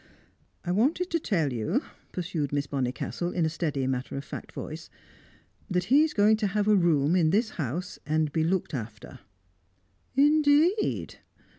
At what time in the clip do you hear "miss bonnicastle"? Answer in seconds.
2.51-3.35